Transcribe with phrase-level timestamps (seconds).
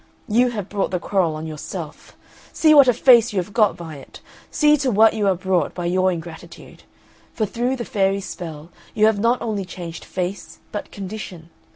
[0.27, 2.17] You have brought the quarrel on yourself;
[2.51, 4.19] see what a face you have got by it!
[4.49, 6.81] See to what you are brought by your ingratitude;
[7.35, 11.51] for through the fairy's spell you have not only changed face, but condition.